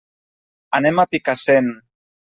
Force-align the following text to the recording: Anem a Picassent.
Anem 0.79 1.03
a 1.03 1.07
Picassent. 1.13 1.73